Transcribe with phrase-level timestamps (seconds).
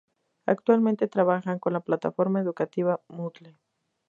[0.47, 3.59] Actualmente trabajan con la plataforma educativa Moodle.